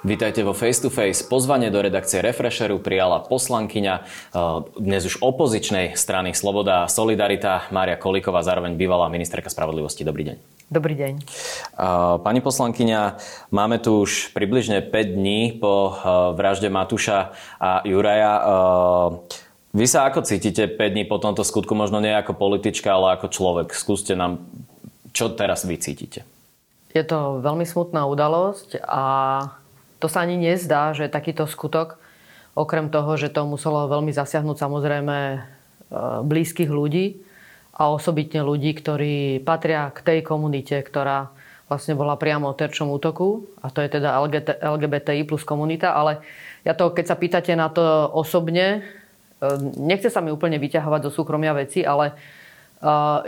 [0.00, 1.20] Vítajte vo Face to Face.
[1.20, 4.04] Pozvanie do redakcie Refresheru prijala poslankyňa eh,
[4.80, 10.00] dnes už opozičnej strany Sloboda a Solidarita Mária Kolíková, zároveň bývalá ministerka spravodlivosti.
[10.00, 10.36] Dobrý deň.
[10.72, 11.14] Dobrý deň.
[11.20, 11.24] Eh,
[12.24, 13.20] pani poslankyňa,
[13.52, 15.96] máme tu už približne 5 dní po eh,
[16.32, 18.32] vražde Matúša a Juraja.
[19.76, 21.76] Vy sa ako cítite 5 dní po tomto skutku?
[21.76, 23.76] Možno nie ako politička, ale ako človek.
[23.76, 24.48] Skúste nám,
[25.12, 26.24] čo teraz vy cítite?
[26.96, 29.04] Je to veľmi smutná udalosť a
[30.00, 32.00] to sa ani nezdá, že takýto skutok,
[32.56, 35.38] okrem toho, že to muselo veľmi zasiahnuť samozrejme e,
[36.24, 37.20] blízkych ľudí
[37.76, 41.30] a osobitne ľudí, ktorí patria k tej komunite, ktorá
[41.70, 43.46] vlastne bola priamo terčom útoku.
[43.62, 44.18] A to je teda
[44.58, 46.18] LGBTI plus komunita, ale
[46.66, 48.80] ja to, keď sa pýtate na to osobne,
[49.38, 52.14] e, nechce sa mi úplne vyťahovať do súkromia veci, ale e,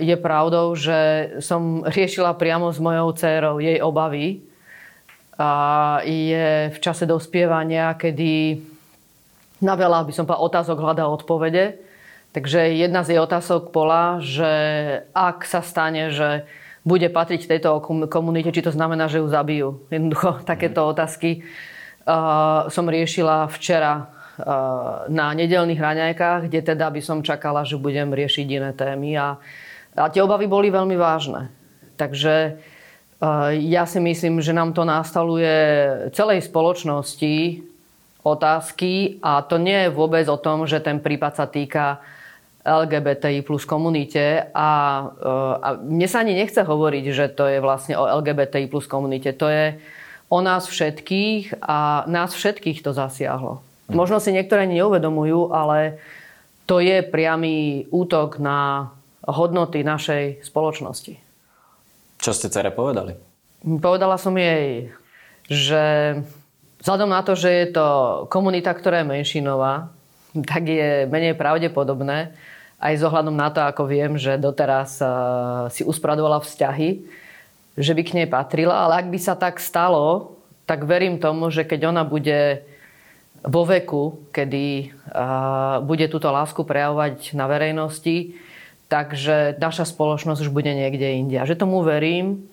[0.03, 0.99] je pravdou, že
[1.45, 4.52] som riešila priamo s mojou dcerou jej obavy,
[6.03, 8.61] je v čase dospievania, kedy
[9.63, 11.79] na veľa, by som povedal, otázok hľadá odpovede.
[12.33, 14.51] Takže jedna z jej otázok bola, že
[15.13, 16.49] ak sa stane, že
[16.83, 17.79] bude patriť tejto
[18.11, 19.87] komunite, či to znamená, že ju zabijú.
[19.93, 27.23] Jednoducho takéto otázky uh, som riešila včera uh, na nedelných raňajkách, kde teda by som
[27.23, 29.15] čakala, že budem riešiť iné témy.
[29.15, 29.39] A,
[29.95, 31.55] a tie obavy boli veľmi vážne.
[31.95, 32.59] Takže
[33.55, 35.55] ja si myslím, že nám to nastavuje
[36.11, 37.63] celej spoločnosti
[38.27, 42.03] otázky a to nie je vôbec o tom, že ten prípad sa týka
[42.63, 44.71] LGBTI plus komunite a,
[45.59, 49.35] a mne sa ani nechce hovoriť, že to je vlastne o LGBTI plus komunite.
[49.35, 49.79] To je
[50.31, 53.63] o nás všetkých a nás všetkých to zasiahlo.
[53.91, 53.99] Hm.
[53.99, 55.99] Možno si niektoré neuvedomujú, ale
[56.71, 58.91] to je priamy útok na
[59.27, 61.32] hodnoty našej spoločnosti.
[62.23, 63.19] Čo ste cere povedali?
[63.83, 64.95] Povedala som jej,
[65.51, 65.83] že
[66.79, 67.87] vzhľadom na to, že je to
[68.31, 69.91] komunita, ktorá je menšinová,
[70.47, 72.31] tak je menej pravdepodobné,
[72.79, 75.03] aj s ohľadom na to, ako viem, že doteraz
[75.75, 77.03] si uspradovala vzťahy,
[77.79, 81.67] že by k nej patrila, ale ak by sa tak stalo, tak verím tomu, že
[81.67, 82.63] keď ona bude
[83.43, 84.95] vo veku, kedy
[85.87, 88.39] bude túto lásku prejavovať na verejnosti,
[88.93, 91.41] takže naša spoločnosť už bude niekde inde.
[91.41, 92.45] A že tomu verím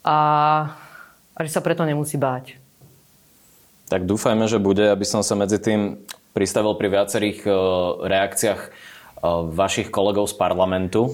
[0.00, 0.18] a,
[1.36, 2.56] a že sa preto nemusí báť.
[3.92, 6.00] Tak dúfajme, že bude, aby som sa medzi tým
[6.32, 7.50] pristavil pri viacerých e,
[8.08, 8.70] reakciách e,
[9.52, 11.12] vašich kolegov z parlamentu.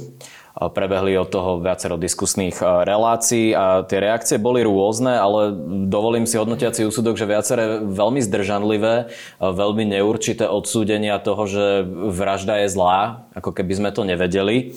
[0.56, 5.52] Prebehli od toho viacero diskusných e, relácií a tie reakcie boli rôzne, ale
[5.84, 9.04] dovolím si hodnotiaci úsudok, že viaceré veľmi zdržanlivé, e,
[9.36, 14.72] veľmi neurčité odsúdenia toho, že vražda je zlá, ako keby sme to nevedeli.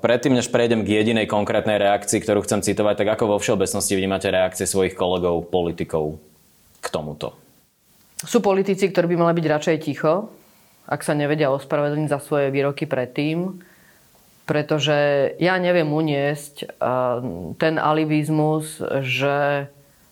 [0.00, 4.30] Predtým, než prejdem k jedinej konkrétnej reakcii, ktorú chcem citovať, tak ako vo všeobecnosti vnímate
[4.30, 6.22] reakcie svojich kolegov, politikov
[6.78, 7.34] k tomuto?
[8.22, 10.30] Sú politici, ktorí by mali byť radšej ticho,
[10.86, 13.65] ak sa nevedia ospravedlniť za svoje výroky predtým
[14.46, 14.94] pretože
[15.42, 16.78] ja neviem uniesť
[17.58, 19.66] ten alibizmus, že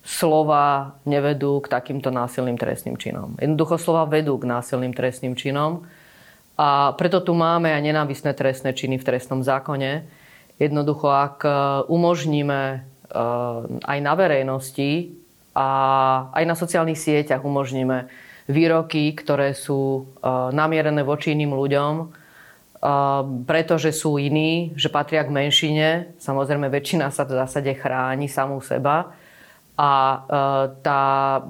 [0.04, 3.40] slova nevedú k takýmto násilným trestným činom.
[3.40, 5.88] Jednoducho slova vedú k násilným trestným činom
[6.60, 10.04] a preto tu máme aj nenávisné trestné činy v trestnom zákone.
[10.60, 11.50] Jednoducho, ak e,
[11.88, 12.78] umožníme e,
[13.80, 15.16] aj na verejnosti
[15.56, 15.68] a
[16.36, 18.06] aj na sociálnych sieťach umožníme
[18.44, 20.12] výroky, ktoré sú
[20.52, 21.92] namierené voči iným ľuďom,
[23.48, 26.12] pretože sú iní, že patria k menšine.
[26.20, 29.16] Samozrejme, väčšina sa v zásade chráni samú seba.
[29.74, 30.16] A e,
[30.86, 31.40] tá e,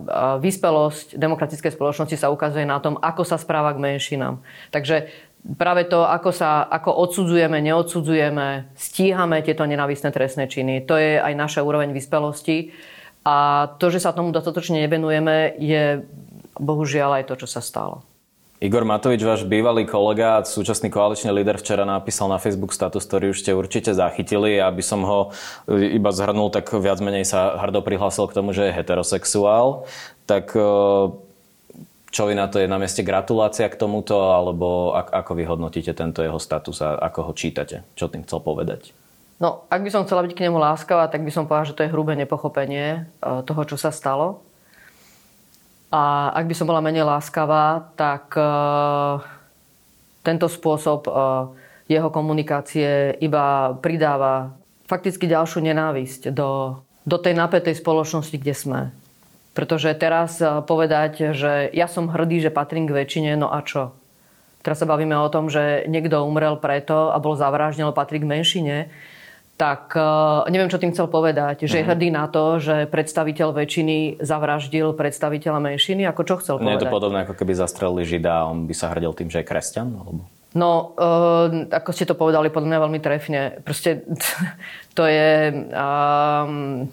[0.40, 4.40] vyspelosť demokratickej spoločnosti sa ukazuje na tom, ako sa správa k menšinám.
[4.72, 5.12] Takže
[5.60, 11.34] práve to, ako, sa, ako odsudzujeme, neodsudzujeme, stíhame tieto nenavistné trestné činy, to je aj
[11.36, 12.72] naša úroveň vyspelosti.
[13.28, 16.00] A to, že sa tomu dostatočne nevenujeme, je
[16.56, 18.13] bohužiaľ aj to, čo sa stalo.
[18.64, 23.36] Igor Matovič, váš bývalý kolega a súčasný koaličný líder včera napísal na Facebook status, ktorý
[23.36, 24.56] už ste určite zachytili.
[24.56, 25.36] Aby som ho
[25.68, 29.84] e, iba zhrnul, tak viac menej sa hrdo prihlásil k tomu, že je heterosexuál.
[30.24, 30.64] Tak e,
[32.08, 36.24] čo vy na to je na mieste gratulácia k tomuto, alebo ako vy hodnotíte tento
[36.24, 37.84] jeho status a ako ho čítate?
[38.00, 38.96] Čo tým chcel povedať?
[39.44, 41.84] No, ak by som chcela byť k nemu láskavá, tak by som povedala, že to
[41.84, 44.40] je hrubé nepochopenie e, toho, čo sa stalo
[45.94, 49.22] a ak by som bola menej láskavá, tak uh,
[50.26, 51.54] tento spôsob uh,
[51.86, 54.58] jeho komunikácie iba pridáva
[54.90, 58.80] fakticky ďalšiu nenávisť do, do tej napätej spoločnosti, kde sme.
[59.54, 63.94] Pretože teraz eh, povedať, že ja som hrdý, že patrím k väčšine, no a čo?
[64.64, 68.76] Teraz sa bavíme o tom, že niekto umrel preto a bol zavraždený, patrí k menšine
[69.54, 71.70] tak uh, neviem, čo tým chcel povedať.
[71.70, 71.90] Že je mhm.
[71.94, 76.02] hrdý na to, že predstaviteľ väčšiny zavraždil predstaviteľa menšiny?
[76.10, 76.66] Ako čo chcel povedať?
[76.66, 79.42] Nie je to podobné, ako keby zastrelili Žida a on by sa hrdil tým, že
[79.42, 79.94] je kresťan?
[79.94, 80.26] Alebo...
[80.58, 83.40] No, uh, ako ste to povedali, podľa mňa veľmi trefne.
[83.62, 84.02] Proste
[84.98, 85.54] to je...
[85.70, 86.90] Um,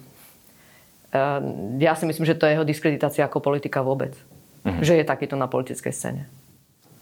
[1.14, 1.42] uh,
[1.82, 4.14] ja si myslím, že to je jeho diskreditácia ako politika vôbec.
[4.62, 4.82] Uh-huh.
[4.86, 6.30] Že je takýto na politickej scéne.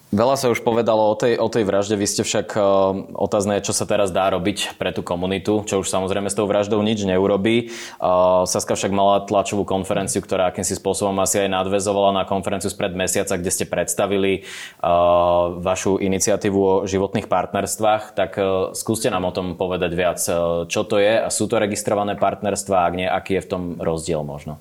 [0.09, 3.77] Veľa sa už povedalo o tej, o tej vražde, vy ste však uh, otázne, čo
[3.77, 7.69] sa teraz dá robiť pre tú komunitu, čo už samozrejme s tou vraždou nič neurobí.
[8.01, 12.97] Uh, Saska však mala tlačovú konferenciu, ktorá akýmsi spôsobom asi aj nadvezovala na konferenciu spred
[12.97, 14.50] mesiaca, kde ste predstavili
[14.81, 18.17] uh, vašu iniciatívu o životných partnerstvách.
[18.17, 21.61] Tak uh, skúste nám o tom povedať viac, uh, čo to je a sú to
[21.61, 24.57] registrované partnerstvá, ak nie, aký je v tom rozdiel možno?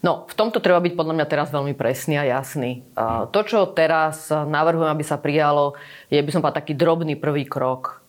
[0.00, 2.88] No, v tomto treba byť podľa mňa teraz veľmi presný a jasný.
[3.28, 5.76] To, čo teraz navrhujem, aby sa prijalo,
[6.08, 8.00] je, by som povedal, taký drobný prvý krok.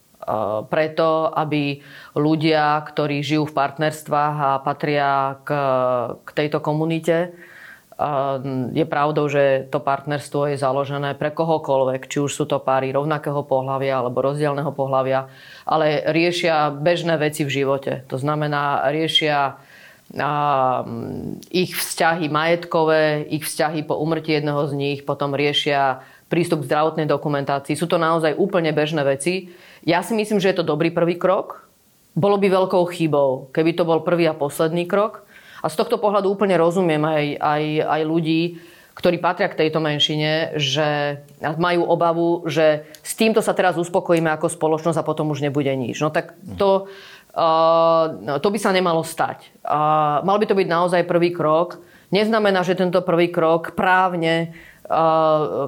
[0.72, 1.84] Preto, aby
[2.16, 5.50] ľudia, ktorí žijú v partnerstvách a patria k,
[6.24, 7.36] k tejto komunite,
[8.72, 13.46] je pravdou, že to partnerstvo je založené pre kohokoľvek, či už sú to páry rovnakého
[13.46, 15.30] pohľavia alebo rozdielného pohľavia,
[15.70, 18.02] ale riešia bežné veci v živote.
[18.10, 19.62] To znamená, riešia
[20.12, 26.68] Mm, ich vzťahy majetkové, ich vzťahy po umrti jedného z nich, potom riešia prístup k
[26.68, 27.80] zdravotnej dokumentácii.
[27.80, 29.56] Sú to naozaj úplne bežné veci.
[29.88, 31.64] Ja si myslím, že je to dobrý prvý krok.
[32.12, 35.24] Bolo by veľkou chybou, keby to bol prvý a posledný krok.
[35.64, 38.42] A z tohto pohľadu úplne rozumiem aj, aj, aj ľudí,
[38.92, 44.52] ktorí patria k tejto menšine, že majú obavu, že s týmto sa teraz uspokojíme ako
[44.52, 46.04] spoločnosť a potom už nebude nič.
[46.04, 46.92] No tak to,
[48.42, 49.52] to by sa nemalo stať.
[50.24, 51.80] Mal by to byť naozaj prvý krok.
[52.12, 54.52] Neznamená, že tento prvý krok právne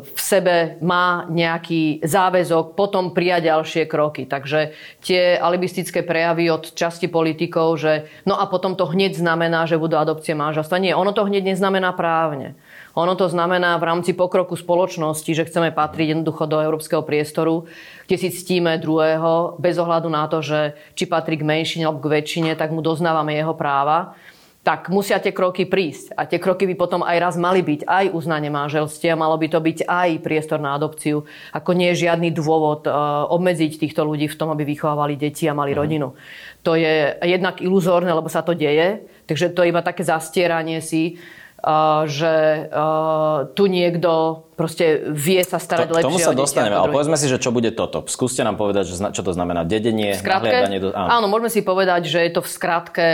[0.04, 4.28] v sebe má nejaký záväzok potom prijať ďalšie kroky.
[4.28, 9.80] Takže tie alibistické prejavy od časti politikov, že no a potom to hneď znamená, že
[9.80, 10.84] budú adopcie manželstva.
[10.84, 12.60] Nie, ono to hneď neznamená právne.
[12.94, 17.66] Ono to znamená v rámci pokroku spoločnosti, že chceme patriť jednoducho do európskeho priestoru,
[18.06, 22.22] kde si ctíme druhého bez ohľadu na to, že či patrí k menšine alebo k
[22.22, 24.14] väčšine, tak mu doznávame jeho práva
[24.64, 26.16] tak musia tie kroky prísť.
[26.16, 29.60] A tie kroky by potom aj raz mali byť aj uznanie manželstia, malo by to
[29.60, 31.28] byť aj priestor na adopciu.
[31.52, 35.54] Ako nie je žiadny dôvod uh, obmedziť týchto ľudí v tom, aby vychovávali deti a
[35.54, 35.78] mali mm.
[35.78, 36.16] rodinu.
[36.64, 41.20] To je jednak iluzórne, lebo sa to deje, takže to je iba také zastieranie si
[42.12, 42.68] že
[43.56, 47.32] tu niekto proste vie sa starať to, lepšie K tomu sa dostaneme, ale povedzme si,
[47.32, 48.04] že čo bude toto.
[48.12, 50.92] Skúste nám povedať, že čo to znamená dedenie, skratke, do...
[50.92, 51.24] Áno.
[51.24, 53.08] áno, môžeme si povedať, že je to v skratke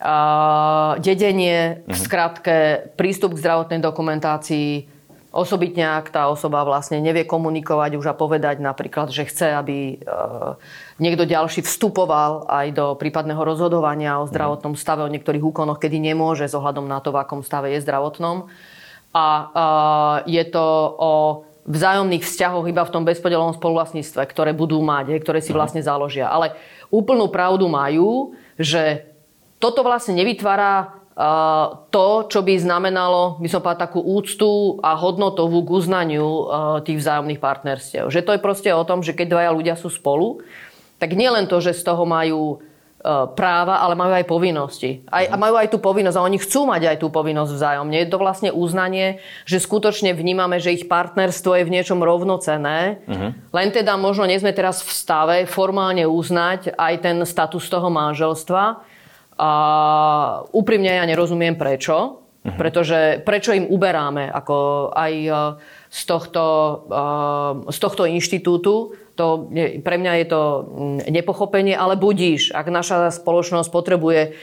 [0.00, 2.00] uh, dedenie, v mhm.
[2.00, 2.56] skratke
[2.96, 4.97] prístup k zdravotnej dokumentácii,
[5.32, 10.56] osobitne ak tá osoba vlastne nevie komunikovať už a povedať napríklad, že chce, aby uh,
[10.96, 16.48] niekto ďalší vstupoval aj do prípadného rozhodovania o zdravotnom stave, o niektorých úkonoch, kedy nemôže
[16.48, 18.48] s ohľadom na to, v akom stave je zdravotnom.
[19.16, 19.26] A
[20.28, 20.66] je to
[21.00, 21.12] o
[21.68, 25.58] vzájomných vzťahoch iba v tom bezpodelovom spoluvlastníctve, ktoré budú mať, ktoré si mhm.
[25.60, 26.32] vlastne založia.
[26.32, 26.56] Ale
[26.88, 29.04] úplnú pravdu majú, že
[29.58, 30.97] toto vlastne nevytvára
[31.90, 36.46] to, čo by znamenalo, by som povedal, takú úctu a hodnotovú k uznaniu
[36.86, 38.06] tých vzájomných partnerstiev.
[38.06, 40.38] Že to je proste o tom, že keď dvaja ľudia sú spolu,
[41.02, 42.56] tak nielen to, že z toho majú e,
[43.34, 45.02] práva, ale majú aj povinnosti.
[45.10, 47.98] Aj, a majú aj tú povinnosť a oni chcú mať aj tú povinnosť vzájomne.
[47.98, 53.02] Je to vlastne uznanie, že skutočne vnímame, že ich partnerstvo je v niečom rovnocené.
[53.06, 53.30] Uh-huh.
[53.34, 58.86] Len teda možno nie sme teraz v stave formálne uznať aj ten status toho manželstva.
[59.38, 59.50] A
[60.50, 62.26] úprimne ja nerozumiem prečo.
[62.38, 62.54] Uh-huh.
[62.54, 65.30] Pretože prečo im uberáme ako aj e,
[65.90, 66.44] z tohto,
[66.86, 69.50] e, z tohto inštitútu to,
[69.82, 72.54] pre mňa je to mm, nepochopenie, ale budíš.
[72.54, 74.38] Ak naša spoločnosť potrebuje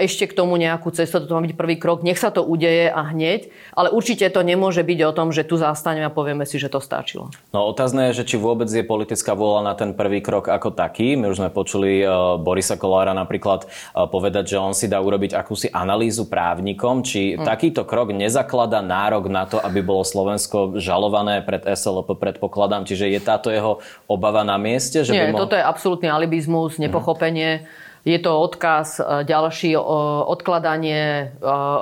[0.00, 3.02] ešte k tomu nejakú cestu, to má byť prvý krok, nech sa to udeje a
[3.12, 6.72] hneď, ale určite to nemôže byť o tom, že tu zastaneme a povieme si, že
[6.72, 7.28] to stačilo.
[7.52, 11.14] No otázne je, že či vôbec je politická vôľa na ten prvý krok ako taký.
[11.20, 12.06] My už sme počuli e,
[12.40, 17.44] Borisa Kolára napríklad e, povedať, že on si dá urobiť akúsi analýzu právnikom, či hmm.
[17.44, 22.88] takýto krok nezakladá nárok na to, aby bolo Slovensko žalované pred SLP, predpokladám.
[22.88, 25.04] Čiže je táto jeho obava na mieste?
[25.04, 27.60] Že Nie, by mo- toto je absolútny alibizmus, nepochopenie.
[27.60, 31.24] Hmm je to odkaz, e, ďalší odkladanie e,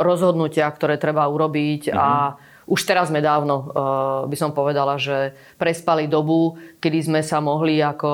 [0.00, 2.00] rozhodnutia, ktoré treba urobiť mm-hmm.
[2.00, 2.35] a mhm.
[2.64, 3.69] už teraz sme dávno,
[4.25, 8.09] by som povedala, že prespali dobu, kedy sme sa mohli ako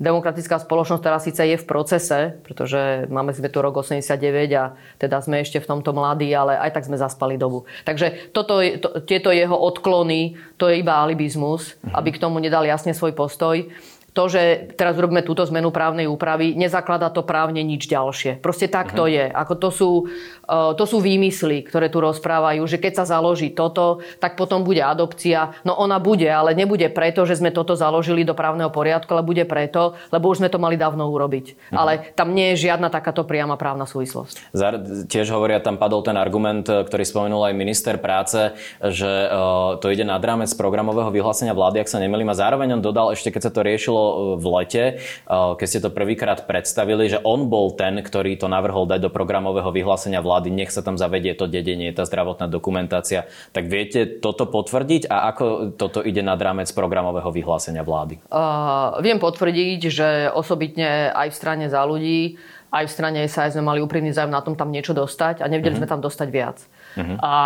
[0.00, 4.16] demokratická spoločnosť, ktorá síce je v procese, pretože máme sme tu rok 89
[4.56, 7.68] a teda sme ešte v tomto mladí, ale aj tak sme zaspali dobu.
[7.84, 11.92] Takže toto, to, tieto jeho odklony, to je iba alibizmus, mhm.
[11.92, 13.68] aby k tomu nedal jasne svoj postoj
[14.12, 18.44] to, že teraz robíme túto zmenu právnej úpravy, nezakladá to právne nič ďalšie.
[18.44, 19.12] Proste tak to mhm.
[19.12, 19.24] je.
[19.32, 24.04] Ako to, sú, uh, to sú výmysly, ktoré tu rozprávajú, že keď sa založí toto,
[24.20, 25.56] tak potom bude adopcia.
[25.64, 29.48] No ona bude, ale nebude preto, že sme toto založili do právneho poriadku, ale bude
[29.48, 31.72] preto, lebo už sme to mali dávno urobiť.
[31.72, 31.76] Mhm.
[31.76, 34.52] Ale tam nie je žiadna takáto priama právna súvislosť.
[34.52, 34.76] Zar,
[35.08, 38.52] tiež hovoria, tam padol ten argument, ktorý spomenul aj minister práce,
[38.84, 42.28] že uh, to ide nad rámec programového vyhlásenia vlády, ak sa nemýlim.
[42.28, 44.01] A zároveň on dodal ešte, keď sa to riešilo
[44.38, 44.84] v lete,
[45.30, 49.70] keď ste to prvýkrát predstavili, že on bol ten, ktorý to navrhol dať do programového
[49.70, 53.26] vyhlásenia vlády, nech sa tam zavedie to dedenie, tá zdravotná dokumentácia.
[53.54, 58.20] Tak viete toto potvrdiť a ako toto ide nad rámec programového vyhlásenia vlády?
[58.28, 62.36] Uh, viem potvrdiť, že osobitne aj v strane za ľudí,
[62.72, 65.76] aj v strane SAS sme mali úprimný zájem na tom tam niečo dostať a nevedeli
[65.76, 65.84] uh-huh.
[65.84, 66.56] sme tam dostať viac.
[66.96, 67.20] Uh-huh.
[67.20, 67.36] A, a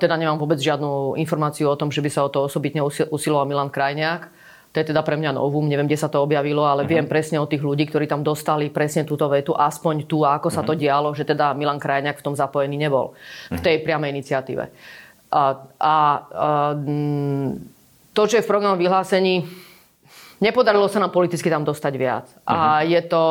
[0.00, 2.80] teda nemám vôbec žiadnu informáciu o tom, že by sa o to osobitne
[3.12, 4.32] usiloval Milan Krajniak.
[4.72, 6.92] To je teda pre mňa novum, neviem, kde sa to objavilo, ale uh-huh.
[6.96, 10.64] viem presne od tých ľudí, ktorí tam dostali presne túto vetu, aspoň tu, ako sa
[10.64, 10.80] to mhm.
[10.80, 13.52] dialo, že teda Milan Krajňák v tom zapojený nebol, uh-huh.
[13.52, 13.64] v mhm.
[13.64, 14.64] tej priamej iniciatíve.
[15.32, 15.44] A, a,
[15.80, 15.96] a
[18.12, 19.44] to, čo je v programom vyhlásení,
[20.40, 22.26] nepodarilo sa nám politicky tam dostať viac.
[22.32, 22.80] Uh-huh.
[22.80, 23.24] A je to,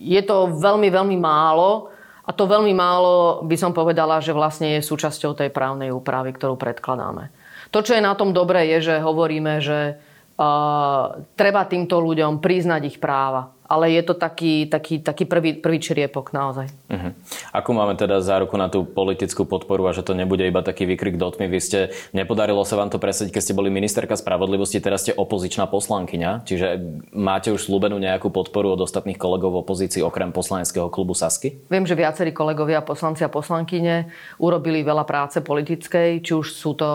[0.00, 4.86] je to veľmi, veľmi málo, a to veľmi málo by som povedala, že vlastne je
[4.86, 7.32] súčasťou tej právnej úpravy, ktorú predkladáme.
[7.70, 12.82] To, čo je na tom dobré, je, že hovoríme, že uh, treba týmto ľuďom priznať
[12.90, 16.66] ich práva ale je to taký, taký, taký prvý, prvý čriepok naozaj.
[16.90, 17.14] Uh-huh.
[17.54, 21.14] Ako máme teda záruku na tú politickú podporu a že to nebude iba taký výkrik
[21.14, 21.46] do tmy?
[21.46, 25.70] Vy ste, nepodarilo sa vám to presediť, keď ste boli ministerka spravodlivosti, teraz ste opozičná
[25.70, 26.82] poslankyňa, čiže
[27.14, 31.62] máte už slúbenú nejakú podporu od ostatných kolegov v opozícii okrem poslaneckého klubu Sasky?
[31.70, 34.10] Viem, že viacerí kolegovia, poslanci a poslankyne
[34.42, 36.90] urobili veľa práce politickej, či už sú to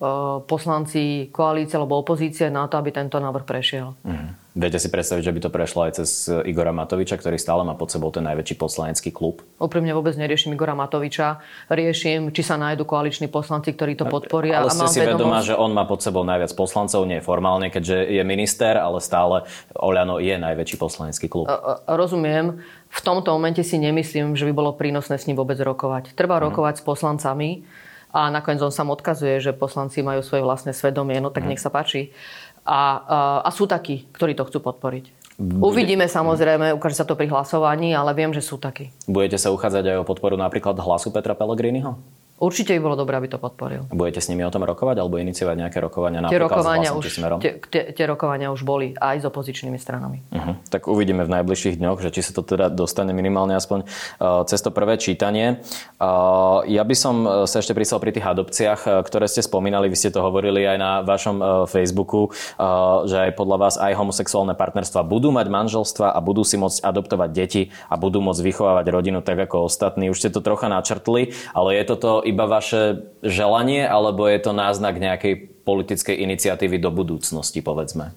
[0.00, 3.92] uh, poslanci koalície alebo opozície na to, aby tento návrh prešiel.
[4.00, 4.43] Uh-huh.
[4.54, 7.90] Viete si predstaviť, že by to prešlo aj cez Igora Matoviča, ktorý stále má pod
[7.90, 9.42] sebou ten najväčší poslanecký klub?
[9.58, 11.42] Úprimne vôbec neriešim Igora Matoviča.
[11.66, 14.62] Riešim, či sa nájdu koaliční poslanci, ktorí to podporia.
[14.62, 18.22] Ale ste si vedomá, že on má pod sebou najviac poslancov, nie formálne, keďže je
[18.22, 19.42] minister, ale stále
[19.74, 21.50] Oľano je najväčší poslanecký klub.
[21.90, 22.62] Rozumiem.
[22.94, 26.14] V tomto momente si nemyslím, že by bolo prínosné s ním vôbec rokovať.
[26.14, 26.46] Treba hmm.
[26.46, 27.66] rokovať s poslancami
[28.14, 31.50] a nakoniec on sám odkazuje, že poslanci majú svoje vlastné svedomie, no tak hmm.
[31.50, 32.00] nech sa páči.
[32.06, 35.36] A, a, a sú takí, ktorí to chcú podporiť.
[35.36, 35.62] Bude...
[35.66, 38.94] Uvidíme samozrejme, ukáže sa to pri hlasovaní, ale viem, že sú takí.
[39.04, 41.98] Budete sa uchádzať aj o podporu napríklad hlasu Petra Pellegriniho?
[42.34, 43.86] Určite by bolo dobré, aby to podporil.
[43.94, 47.38] Budete s nimi o tom rokovať alebo iniciovať nejaké rokovania tie rokovania už, smerom?
[47.38, 50.18] Tie, tie, tie rokovania už boli aj s opozičnými stranami.
[50.34, 50.58] Uh-huh.
[50.66, 54.58] Tak uvidíme v najbližších dňoch, že či sa to teda dostane minimálne aspoň uh, cez
[54.58, 55.62] to prvé čítanie.
[56.02, 59.86] Uh, ja by som uh, sa ešte prísal pri tých adopciách, ktoré ste spomínali.
[59.86, 63.94] Vy ste to hovorili aj na vašom uh, Facebooku, uh, že aj podľa vás aj
[63.94, 68.86] homosexuálne partnerstva budú mať manželstva a budú si môcť adoptovať deti a budú môcť vychovávať
[68.90, 70.10] rodinu tak ako ostatní.
[70.10, 74.96] Už ste to trocha načrtli, ale je toto iba vaše želanie, alebo je to náznak
[74.98, 78.12] nejakej politickej iniciatívy do budúcnosti, povedzme?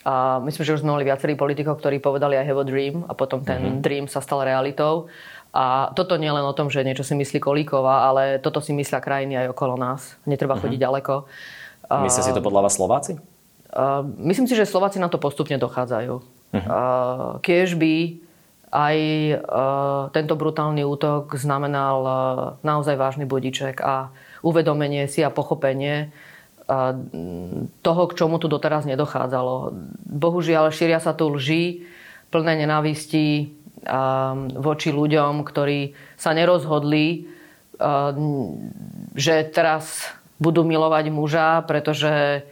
[0.00, 3.12] A myslím, že už sme mali viacerí politikov, ktorí povedali I have a dream a
[3.12, 3.84] potom ten mm-hmm.
[3.84, 5.12] dream sa stal realitou.
[5.50, 9.02] A toto nie len o tom, že niečo si myslí Kolíková, ale toto si myslia
[9.02, 10.14] krajiny aj okolo nás.
[10.24, 10.62] Netreba mm-hmm.
[10.62, 11.14] chodiť ďaleko.
[11.90, 13.18] Myslíte si to podľa vás Slováci?
[13.70, 16.14] Uh, myslím si, že Slováci na to postupne dochádzajú.
[16.22, 16.58] Uh-huh.
[16.58, 18.18] Uh, kiež by
[18.70, 19.34] aj e,
[20.14, 22.12] tento brutálny útok znamenal e,
[22.62, 24.14] naozaj vážny budiček a
[24.46, 26.08] uvedomenie si a pochopenie e,
[27.82, 29.74] toho, k čomu tu doteraz nedochádzalo.
[30.06, 31.84] Bohužiaľ, šíria sa tu lži,
[32.30, 33.58] plné nenávistí
[34.60, 37.24] voči ľuďom, ktorí sa nerozhodli,
[39.16, 40.04] že teraz
[40.36, 42.44] budú milovať muža, pretože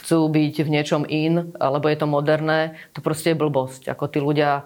[0.00, 3.92] chcú byť v niečom in, alebo je to moderné, to proste je blbosť.
[3.92, 4.64] Ako tí ľudia,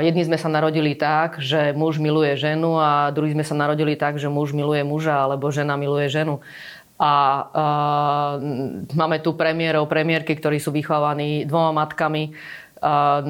[0.00, 4.16] jedni sme sa narodili tak, že muž miluje ženu a druhí sme sa narodili tak,
[4.16, 6.40] že muž miluje muža, alebo žena miluje ženu.
[7.02, 7.12] A, a
[8.94, 12.32] máme tu premiérov, premiérky, ktorí sú vychovávaní dvoma matkami.
[12.80, 13.20] A,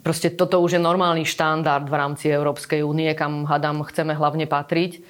[0.00, 5.04] proste toto už je normálny štandard v rámci Európskej únie, kam hadám chceme hlavne patriť.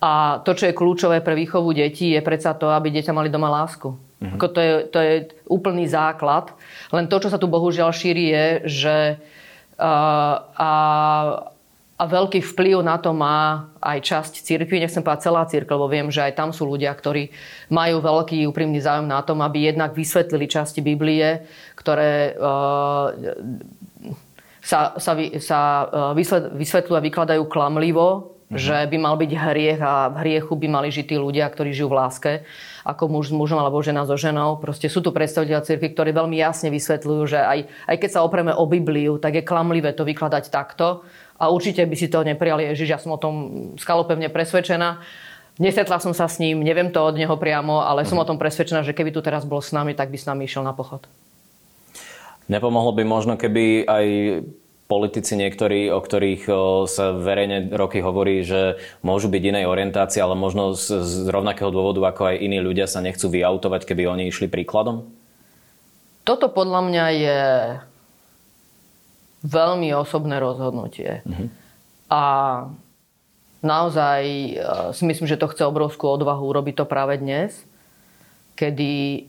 [0.00, 3.52] A to, čo je kľúčové pre výchovu detí, je predsa to, aby dieťa mali doma
[3.52, 3.92] lásku.
[3.92, 4.36] Mm-hmm.
[4.36, 5.14] Ako to, je, to je
[5.44, 6.56] úplný základ.
[6.88, 8.96] Len to, čo sa tu bohužiaľ šíri, je, že
[9.76, 10.72] uh, a,
[12.00, 16.08] a veľký vplyv na to má aj časť cirkvi, nechcem povedať celá církev, lebo viem,
[16.08, 17.28] že aj tam sú ľudia, ktorí
[17.68, 21.44] majú veľký úprimný záujem na tom, aby jednak vysvetlili časti Biblie,
[21.76, 23.12] ktoré uh,
[24.64, 25.60] sa, sa, sa
[26.56, 28.58] vysvetľujú a vykladajú klamlivo, mm-hmm.
[28.58, 31.94] že by mal byť hriech a v hriechu by mali žiť tí ľudia, ktorí žijú
[31.94, 32.32] v láske,
[32.82, 34.58] ako muž s mužom alebo žena so ženou.
[34.58, 38.50] Proste sú tu predstaviteľa cirkvi, ktorí veľmi jasne vysvetľujú, že aj, aj keď sa opreme
[38.50, 41.06] o Bibliu, tak je klamlivé to vykladať takto
[41.38, 42.88] a určite by si to neprijali Ježiš.
[42.90, 43.34] Ja som o tom
[43.80, 45.00] skalopevne presvedčená.
[45.60, 48.80] Nesetla som sa s ním, neviem to od neho priamo, ale som o tom presvedčená,
[48.80, 51.04] že keby tu teraz bol s nami, tak by s nami išiel na pochod.
[52.50, 54.06] Nepomohlo by možno, keby aj
[54.90, 56.50] politici niektorí, o ktorých
[56.90, 62.10] sa verejne roky hovorí, že môžu byť inej orientácie, ale možno z, z rovnakého dôvodu
[62.10, 65.06] ako aj iní ľudia sa nechcú vyautovať, keby oni išli príkladom?
[66.26, 67.40] Toto podľa mňa je
[69.46, 71.24] veľmi osobné rozhodnutie.
[71.24, 71.48] Mm-hmm.
[72.12, 72.22] A
[73.64, 74.52] naozaj e,
[74.92, 77.56] si myslím, že to chce obrovskú odvahu urobiť to práve dnes,
[78.52, 79.20] kedy e,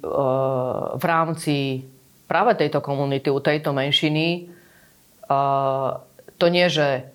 [1.00, 1.88] v rámci
[2.28, 4.51] práve tejto komunity, u tejto menšiny,
[6.38, 7.06] to nie, že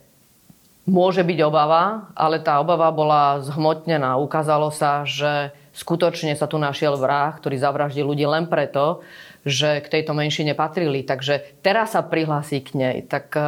[0.86, 4.16] môže byť obava, ale tá obava bola zhmotnená.
[4.22, 9.02] Ukázalo sa, že skutočne sa tu našiel vrah, ktorý zavraždil ľudí len preto,
[9.42, 11.02] že k tejto menšine patrili.
[11.02, 12.96] Takže teraz sa prihlási k nej.
[13.02, 13.42] Tak e,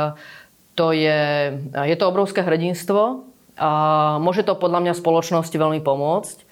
[0.74, 3.26] to je, je to obrovské hrdinstvo.
[3.58, 3.70] A
[4.22, 6.46] môže to podľa mňa spoločnosti veľmi pomôcť.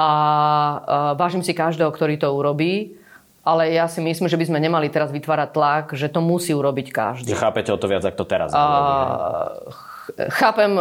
[0.00, 0.10] A
[1.12, 2.99] vážim si každého, ktorý to urobí.
[3.40, 6.92] Ale ja si myslím, že by sme nemali teraz vytvárať tlak, že to musí urobiť
[6.92, 7.32] každý.
[7.32, 8.60] Že chápete o to viac, ako to teraz a,
[10.18, 10.74] Chápem,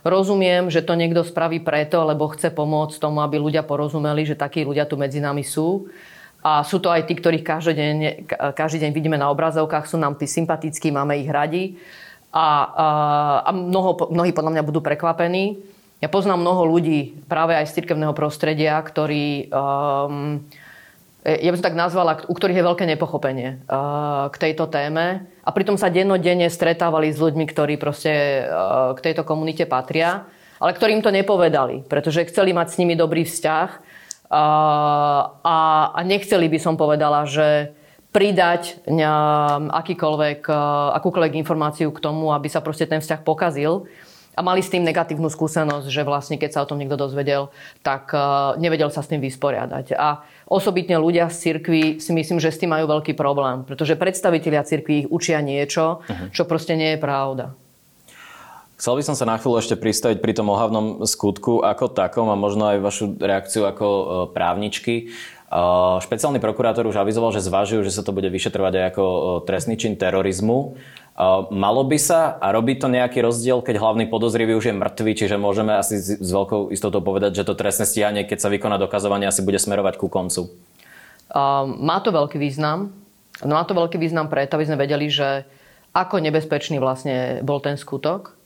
[0.00, 4.64] rozumiem, že to niekto spraví preto, lebo chce pomôcť tomu, aby ľudia porozumeli, že takí
[4.64, 5.88] ľudia tu medzi nami sú.
[6.46, 7.96] A sú to aj tí, ktorých každý deň,
[8.54, 11.74] každý deň vidíme na obrazovkách, sú nám tí sympatickí, máme ich radi.
[12.30, 12.86] A, a,
[13.44, 15.58] a mnoho, mnohí podľa mňa budú prekvapení.
[15.98, 20.44] Ja poznám mnoho ľudí práve aj z cirkevného prostredia, ktorí, um,
[21.26, 25.26] ja by som tak nazvala, u ktorých je veľké nepochopenie uh, k tejto téme.
[25.42, 30.30] A pritom sa dennodenne stretávali s ľuďmi, ktorí proste uh, k tejto komunite patria,
[30.62, 33.68] ale ktorým to nepovedali, pretože chceli mať s nimi dobrý vzťah
[34.32, 34.46] a,
[35.92, 37.76] a nechceli by som povedala, že
[38.10, 38.80] pridať
[39.68, 40.48] akýkoľvek,
[40.96, 43.84] akúkoľvek informáciu k tomu, aby sa proste ten vzťah pokazil
[44.36, 47.48] a mali s tým negatívnu skúsenosť, že vlastne keď sa o tom niekto dozvedel,
[47.80, 48.12] tak
[48.60, 49.96] nevedel sa s tým vysporiadať.
[49.96, 54.60] A osobitne ľudia z cirkvi si myslím, že s tým majú veľký problém, pretože predstavitelia
[54.68, 56.36] cirkvi ich učia niečo, mhm.
[56.36, 57.56] čo proste nie je pravda.
[58.76, 62.36] Chcel by som sa na chvíľu ešte pristaviť pri tom ohavnom skutku ako takom a
[62.36, 64.04] možno aj vašu reakciu ako e,
[64.36, 65.16] právničky.
[66.02, 69.04] Špeciálny prokurátor už avizoval, že zvažujú, že sa to bude vyšetrovať aj ako
[69.46, 70.74] trestný čin terorizmu.
[71.54, 75.38] Malo by sa a robí to nejaký rozdiel, keď hlavný podozrivý už je mŕtvý, čiže
[75.38, 79.40] môžeme asi s veľkou istotou povedať, že to trestné stíhanie, keď sa vykoná dokazovanie, asi
[79.40, 80.50] bude smerovať ku koncu.
[81.80, 82.92] Má to veľký význam.
[83.40, 85.46] No má to veľký význam preto, aby sme vedeli, že
[85.96, 88.36] ako nebezpečný vlastne bol ten skutok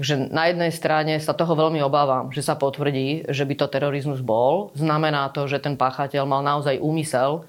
[0.00, 4.24] Takže na jednej strane sa toho veľmi obávam, že sa potvrdí, že by to terorizmus
[4.24, 4.72] bol.
[4.72, 7.44] Znamená to, že ten páchateľ mal naozaj úmysel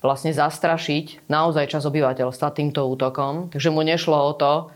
[0.00, 3.52] vlastne zastrašiť naozaj čas obyvateľstva týmto útokom.
[3.52, 4.72] Takže mu nešlo o to,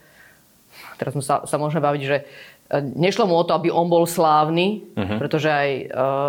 [1.01, 2.25] teraz sa, sa môžeme baviť, že e,
[2.85, 5.17] nešlo mu o to, aby on bol slávny, uh-huh.
[5.17, 5.85] pretože aj e,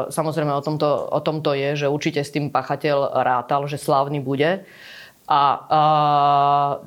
[0.07, 4.63] samozrejme o tomto, o tomto je, že určite s tým pachateľ rátal, že slávny bude
[5.27, 5.81] a, a,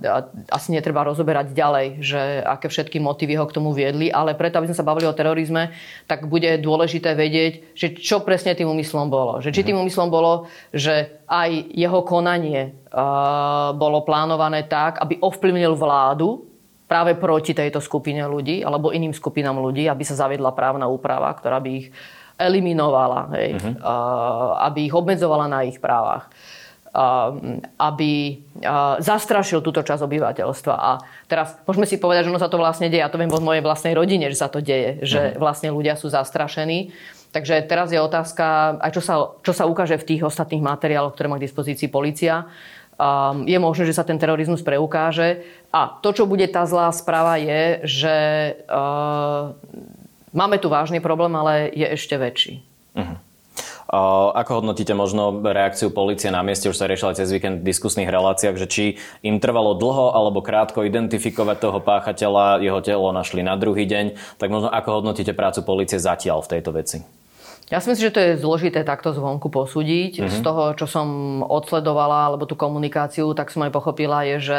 [0.01, 0.17] a
[0.49, 4.73] asi netreba rozoberať ďalej, že aké všetky motívy ho k tomu viedli, ale preto, aby
[4.73, 5.77] sme sa bavili o terorizme,
[6.09, 9.45] tak bude dôležité vedieť, že čo presne tým úmyslom bolo.
[9.45, 9.83] Že či tým mhm.
[9.85, 16.49] úmyslom bolo, že aj jeho konanie a, bolo plánované tak, aby ovplyvnil vládu
[16.89, 21.61] práve proti tejto skupine ľudí alebo iným skupinám ľudí, aby sa zaviedla právna úprava, ktorá
[21.61, 21.93] by ich
[22.41, 23.75] eliminovala, hej, uh-huh.
[23.85, 23.95] a,
[24.73, 26.33] aby ich obmedzovala na ich právach
[27.79, 28.13] aby
[28.99, 30.75] zastrašil túto časť obyvateľstva.
[30.75, 30.91] A
[31.31, 33.03] teraz môžeme si povedať, že ono sa to vlastne deje.
[33.03, 34.99] Ja to viem vo mojej vlastnej rodine, že sa to deje.
[35.07, 35.37] Že mhm.
[35.39, 36.91] vlastne ľudia sú zastrašení.
[37.31, 39.15] Takže teraz je otázka, aj čo sa,
[39.47, 42.51] čo sa ukáže v tých ostatných materiáloch, ktoré má k dispozícii policia.
[43.47, 45.47] je možné, že sa ten terorizmus preukáže.
[45.71, 48.17] A to, čo bude tá zlá správa, je, že
[50.35, 52.67] máme tu vážny problém, ale je ešte väčší.
[52.99, 53.15] Uh-huh.
[53.91, 56.71] Ako hodnotíte možno reakciu policie na mieste?
[56.71, 58.85] Už sa riešila cez víkend v diskusných reláciách, že či
[59.27, 64.39] im trvalo dlho alebo krátko identifikovať toho páchateľa, jeho telo našli na druhý deň.
[64.39, 67.03] Tak možno ako hodnotíte prácu policie zatiaľ v tejto veci?
[67.71, 70.23] Ja si myslím, že to je zložité takto zvonku posúdiť.
[70.23, 70.35] Mm-hmm.
[70.35, 74.59] Z toho, čo som odsledovala, alebo tú komunikáciu, tak som aj pochopila, je, že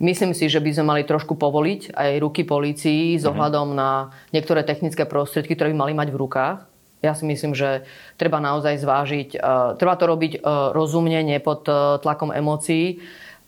[0.00, 3.36] myslím si, že by sme mali trošku povoliť aj ruky polícii s mhm.
[3.36, 3.80] ohľadom mm-hmm.
[3.84, 3.90] na
[4.32, 6.71] niektoré technické prostriedky, ktoré by mali mať v rukách.
[7.02, 7.82] Ja si myslím, že
[8.16, 13.02] treba naozaj zvážiť, uh, treba to robiť uh, rozumne, nie pod uh, tlakom emócií,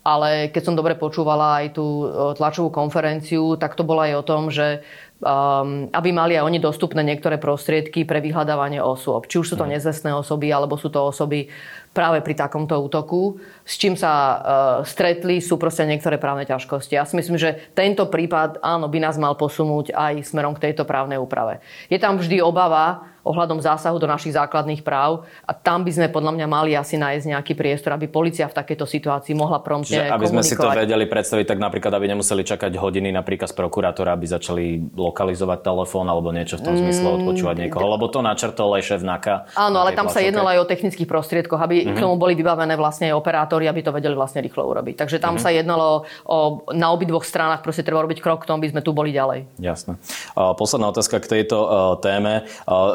[0.05, 2.05] ale keď som dobre počúvala aj tú
[2.37, 4.85] tlačovú konferenciu, tak to bolo aj o tom, že
[5.25, 9.25] um, aby mali aj oni dostupné niektoré prostriedky pre vyhľadávanie osôb.
[9.25, 9.81] Či už sú to mhm.
[9.81, 11.49] nezvestné osoby, alebo sú to osoby
[11.97, 13.41] práve pri takomto útoku.
[13.65, 14.39] S čím sa uh,
[14.85, 17.01] stretli, sú proste niektoré právne ťažkosti.
[17.01, 20.85] Ja si myslím, že tento prípad, áno, by nás mal posunúť aj smerom k tejto
[20.85, 21.65] právnej úprave.
[21.89, 26.37] Je tam vždy obava, ohľadom zásahu do našich základných práv a tam by sme podľa
[26.37, 30.29] mňa mali asi nájsť nejaký priestor, aby policia v takejto situácii mohla promptne Čiže aby
[30.29, 34.29] sme si to vedeli predstaviť, tak napríklad, aby nemuseli čakať hodiny napríklad z prokurátora, aby
[34.29, 38.83] začali lokalizovať telefón alebo niečo v tom zmysle mm, odpočúvať niekoho, lebo to načrtol aj
[38.85, 39.57] šéf NAKA.
[39.57, 41.97] Áno, ale tam sa jednalo aj o technických prostriedkoch, aby mm-hmm.
[41.97, 43.17] k tomu boli vybavené vlastne aj
[43.55, 44.95] operátori, aby to vedeli vlastne rýchlo urobiť.
[44.99, 45.45] Takže tam mm-hmm.
[45.47, 45.89] sa jednalo
[46.27, 49.47] o, na obidvoch stranách, proste treba robiť krok k tomu, aby sme tu boli ďalej.
[49.63, 49.97] Jasné.
[50.35, 51.57] Posledná otázka k tejto
[52.03, 52.49] téme.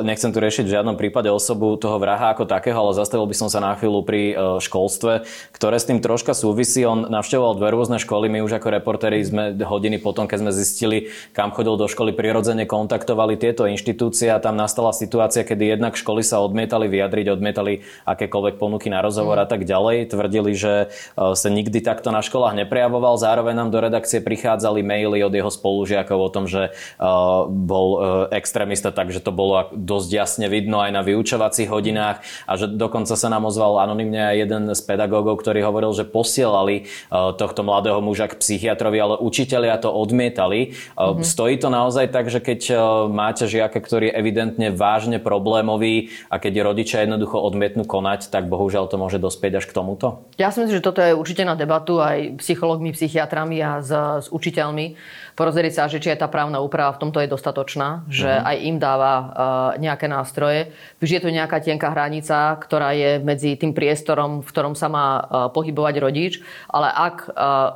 [0.04, 3.48] Nechcem tu riešiť v žiadnom prípade osobu toho vraha ako takého, ale zastavil by som
[3.48, 5.24] sa na chvíľu pri e, školstve,
[5.56, 6.84] ktoré s tým troška súvisí.
[6.84, 8.28] On navštevoval dve rôzne školy.
[8.28, 10.98] My už ako reportéri sme hodiny potom, keď sme zistili,
[11.32, 16.26] kam chodil do školy, prirodzene kontaktovali tieto inštitúcie a tam nastala situácia, kedy jednak školy
[16.26, 19.44] sa odmietali vyjadriť, odmietali akékoľvek ponuky na rozhovor mm.
[19.44, 20.10] a tak ďalej.
[20.10, 23.18] Tvrdili, že e, sa nikdy takto na školách neprejavoval.
[23.20, 27.10] Zároveň nám do redakcie prichádzali maily od jeho spolužiakov o tom, že e,
[27.50, 27.90] bol
[28.30, 33.28] extrémista, takže to bolo dosť jasne vidno aj na vyučovacích hodinách a že dokonca sa
[33.28, 38.30] nám ozval anonymne aj jeden z pedagógov, ktorý hovoril, že posielali e, tohto mladého muža
[38.32, 40.76] k psychiatrovi, ale učitelia to odmietali.
[40.96, 41.26] Mm-hmm.
[41.26, 42.76] Stojí to naozaj tak, že keď e,
[43.10, 48.88] máte žiaka, ktorý je evidentne vážne problémový a keď rodičia jednoducho odmietnú konať, tak bohužiaľ
[48.90, 50.24] to môže dospieť až k tomuto?
[50.40, 54.28] Ja si myslím, že toto je určite na debatu aj psychológmi, psychiatrami a s, s
[54.32, 54.96] učiteľmi
[55.36, 58.48] porozrieť sa, že či aj tá právna úprava v tomto je dostatočná, že uh-huh.
[58.48, 59.28] aj im dáva uh,
[59.76, 60.72] nejaké nástroje.
[61.04, 65.08] Vždy je to nejaká tenká hranica, ktorá je medzi tým priestorom, v ktorom sa má
[65.20, 66.40] uh, pohybovať rodič,
[66.72, 67.72] ale ak uh, uh,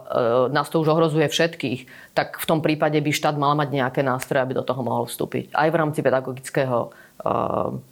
[0.48, 4.40] nás to už ohrozuje všetkých, tak v tom prípade by štát mal mať nejaké nástroje,
[4.40, 5.52] aby do toho mohol vstúpiť.
[5.52, 6.96] Aj v rámci pedagogického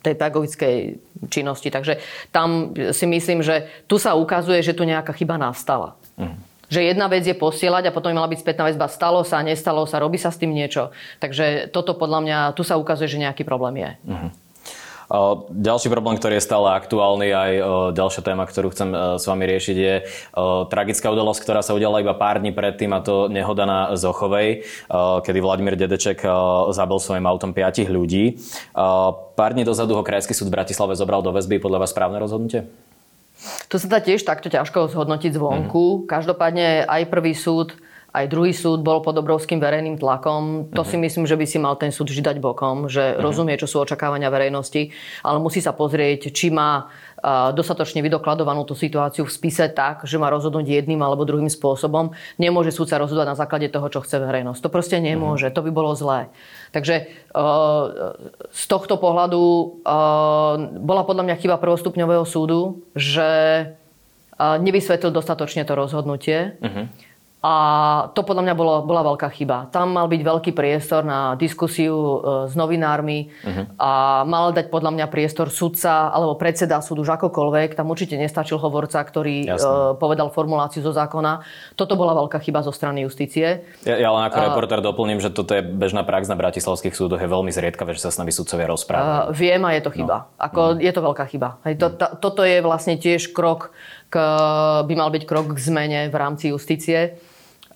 [0.04, 0.76] tej pedagogickej
[1.32, 1.72] činnosti.
[1.72, 1.98] Takže
[2.36, 5.96] tam si myslím, že tu sa ukazuje, že tu nejaká chyba nastala.
[6.20, 8.88] Uh-huh že jedna vec je posielať a potom mala byť spätná väzba.
[8.88, 10.96] Stalo sa, nestalo sa, robí sa s tým niečo.
[11.20, 13.91] Takže toto podľa mňa, tu sa ukazuje, že nejaký problém je.
[14.08, 14.32] Uh-huh.
[15.52, 17.52] Ďalší problém, ktorý je stále aktuálny, aj
[17.91, 19.95] ďalšia téma, ktorú chcem e, s vami riešiť, je
[20.71, 24.63] tragická udalosť, ktorá sa udiala iba pár dní predtým, a to nehoda na Zochovej,
[25.28, 26.24] kedy Vladimír Dedeček
[26.71, 28.39] zabil svojim autom piatich ľudí.
[29.36, 31.60] Pár dní dozadu ho Krajský súd v Bratislave zobral do väzby.
[31.60, 32.71] Podľa vás správne rozhodnutie?
[33.67, 35.84] To sa dá tiež takto ťažko zhodnotiť zvonku.
[35.84, 36.06] Mm.
[36.08, 37.74] Každopádne aj prvý súd,
[38.12, 40.67] aj druhý súd bol pod obrovským verejným tlakom.
[40.76, 40.89] To mm.
[40.91, 43.24] si myslím, že by si mal ten súd vždy dať bokom, že mm.
[43.24, 44.91] rozumie, čo sú očakávania verejnosti,
[45.24, 46.91] ale musí sa pozrieť, či má
[47.54, 52.17] dostatočne vydokladovanú tú situáciu v spise tak, že má rozhodnúť jedným alebo druhým spôsobom.
[52.41, 54.58] Nemôže súd sa rozhodovať na základe toho, čo chce verejnosť.
[54.58, 55.47] To proste nemôže.
[55.47, 55.54] Mm.
[55.54, 56.34] To by bolo zlé.
[56.74, 57.13] Takže
[58.50, 59.41] z tohto pohľadu
[60.82, 63.30] bola podľa mňa chyba prvostupňového súdu, že
[64.41, 66.58] nevysvetlil dostatočne to rozhodnutie.
[66.58, 66.89] Uh-huh.
[67.41, 67.54] A
[68.13, 69.65] to podľa mňa bolo, bola veľká chyba.
[69.73, 73.65] Tam mal byť veľký priestor na diskusiu e, s novinármi uh-huh.
[73.82, 77.73] a mal dať podľa mňa priestor sudca alebo predseda súdu už akokoľvek.
[77.73, 81.41] Tam určite nestačil hovorca, ktorý uh, povedal formuláciu zo zákona.
[81.73, 83.65] Toto bola veľká chyba zo strany justície.
[83.89, 87.17] Ja, ja len ako uh, reporter doplním, že toto je bežná prax na bratislavských súdoch.
[87.17, 89.34] Je veľmi zriedkavé, že sa s nami sudcovia rozprávajú.
[89.34, 90.30] Uh, viem a je to chyba.
[90.30, 90.45] No.
[90.45, 90.86] Ako, uh-huh.
[90.86, 91.58] Je to veľká chyba.
[91.65, 93.73] Hej, to, to, toto je vlastne tiež krok
[94.12, 94.15] k,
[94.84, 97.15] by mal byť krok k zmene v rámci justície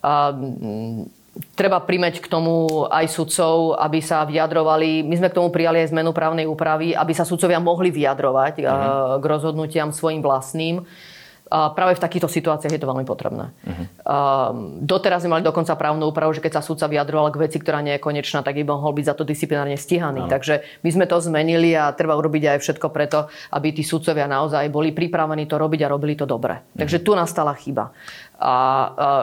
[0.04, 1.08] a, mm,
[1.52, 5.04] treba primeť k tomu aj sudcov, aby sa vyjadrovali.
[5.04, 9.20] My sme k tomu prijali aj zmenu právnej úpravy, aby sa sudcovia mohli vyjadrovať uh-huh.
[9.20, 10.80] k rozhodnutiam svojim vlastným.
[11.46, 13.54] Práve v takýchto situáciách je to veľmi potrebné.
[13.62, 13.86] Uh-huh.
[14.82, 17.94] doteraz sme mali dokonca právnu úpravu, že keď sa sudca vyjadroval k veci, ktorá nie
[17.94, 20.26] je konečná, tak by mohol byť za to disciplinárne stíhaný.
[20.26, 20.32] Uh-huh.
[20.34, 24.66] Takže my sme to zmenili a treba urobiť aj všetko preto, aby tí sudcovia naozaj
[24.74, 26.58] boli pripravení to robiť a robili to dobre.
[26.58, 26.82] Uh-huh.
[26.82, 27.94] Takže tu nastala chyba.
[28.42, 28.54] A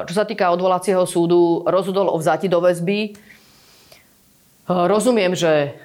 [0.07, 3.19] čo sa týka odvolacieho súdu, rozhodol o vzati do väzby.
[4.63, 5.75] Rozumiem, že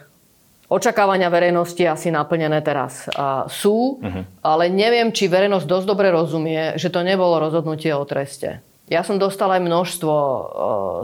[0.68, 3.08] Očakávania verejnosti asi naplnené teraz
[3.48, 4.22] sú, uh-huh.
[4.44, 8.60] ale neviem, či verejnosť dosť dobre rozumie, že to nebolo rozhodnutie o treste.
[8.92, 10.14] Ja som dostal aj množstvo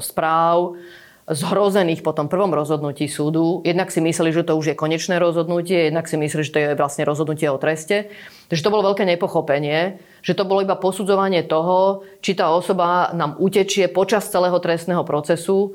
[0.04, 0.76] správ
[1.24, 3.64] zhrozených po tom prvom rozhodnutí súdu.
[3.64, 6.76] Jednak si mysleli, že to už je konečné rozhodnutie, jednak si mysleli, že to je
[6.76, 8.12] vlastne rozhodnutie o treste.
[8.52, 13.40] Takže to bolo veľké nepochopenie, že to bolo iba posudzovanie toho, či tá osoba nám
[13.40, 15.72] utečie počas celého trestného procesu,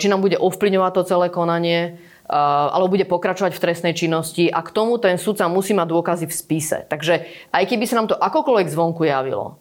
[0.00, 4.70] či nám bude ovplyvňovať to celé konanie, alebo bude pokračovať v trestnej činnosti a k
[4.70, 6.78] tomu ten sudca musí mať dôkazy v spise.
[6.86, 9.58] Takže aj keby sa nám to akokoľvek zvonku javilo,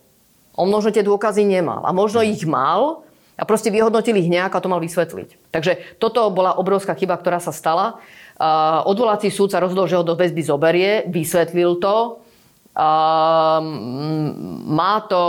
[0.56, 3.08] on možno tie dôkazy nemal a možno ich mal,
[3.41, 5.50] a proste vyhodnotili ich nejak a to mal vysvetliť.
[5.50, 7.97] Takže toto bola obrovská chyba, ktorá sa stala.
[8.86, 12.21] Odvolací súd sa rozhodol, že ho do väzby zoberie, vysvetlil to.
[14.69, 15.24] Má to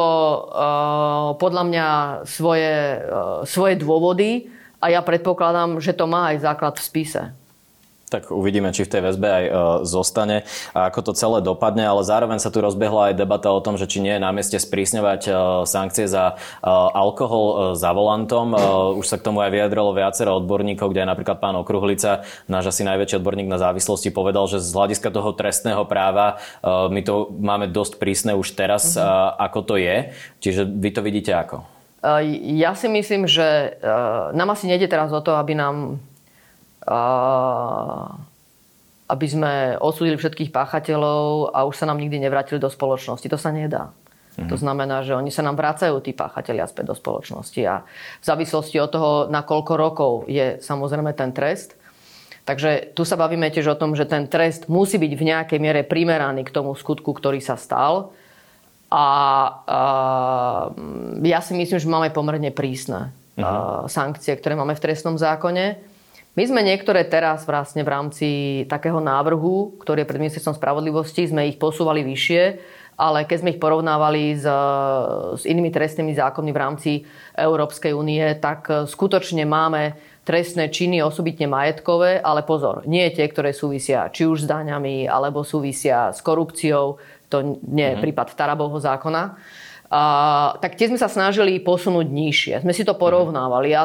[1.41, 1.87] podľa mňa
[2.29, 3.01] svoje,
[3.49, 7.23] svoje dôvody a ja predpokladám, že to má aj základ v spise
[8.13, 9.53] tak uvidíme, či v tej väzbe aj e,
[9.89, 10.45] zostane
[10.77, 13.89] a ako to celé dopadne, ale zároveň sa tu rozbehla aj debata o tom, že
[13.89, 15.31] či nie je na mieste sprísňovať e,
[15.65, 18.53] sankcie za e, alkohol za volantom.
[19.01, 22.85] Už sa k tomu aj vyjadrilo viacero odborníkov, kde aj napríklad pán Okruhlica, náš asi
[22.85, 27.97] najväčší odborník na závislosti, povedal, že z hľadiska toho trestného práva my to máme dosť
[28.03, 29.39] prísne už teraz, mm-hmm.
[29.39, 30.13] ako to je.
[30.43, 31.72] Čiže vy to vidíte ako?
[32.43, 33.79] Ja si myslím, že
[34.35, 36.03] nám asi nejde teraz o to, aby nám
[39.13, 43.29] aby sme osúdili všetkých páchateľov a už sa nám nikdy nevrátili do spoločnosti.
[43.29, 43.93] To sa nedá.
[44.41, 44.49] Mhm.
[44.49, 47.61] To znamená, že oni sa nám vracajú, tí páchatelia, späť do spoločnosti.
[47.69, 47.85] A
[48.19, 51.77] v závislosti od toho, na koľko rokov je samozrejme ten trest.
[52.43, 55.87] Takže tu sa bavíme tiež o tom, že ten trest musí byť v nejakej miere
[55.87, 58.11] primeraný k tomu skutku, ktorý sa stal.
[58.93, 59.05] A,
[59.65, 59.81] a
[61.25, 63.89] ja si myslím, že máme pomerne prísne uh-huh.
[63.89, 65.81] sankcie, ktoré máme v trestnom zákone.
[66.33, 68.29] My sme niektoré teraz vlastne v rámci
[68.69, 72.43] takého návrhu, ktorý je pred ministerstvom spravodlivosti, sme ich posúvali vyššie,
[72.97, 74.45] ale keď sme ich porovnávali s,
[75.37, 76.91] s inými trestnými zákonmi v rámci
[77.37, 84.09] Európskej únie, tak skutočne máme trestné činy osobitne majetkové, ale pozor, nie tie, ktoré súvisia
[84.09, 86.97] či už s daňami, alebo súvisia s korupciou,
[87.33, 88.05] to nie je mm-hmm.
[88.05, 89.41] prípad Tarabovho zákona
[89.93, 90.03] a,
[90.57, 92.65] tak tie sme sa snažili posunúť nižšie.
[92.65, 93.85] Sme si to porovnávali a,